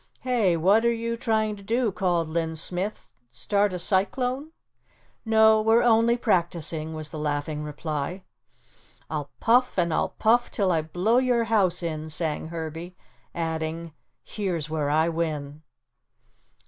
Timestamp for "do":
1.61-1.91